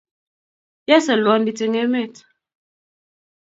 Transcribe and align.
ya 0.89 0.97
solwondit 1.05 1.59
eng 1.65 1.77
emet 1.83 2.15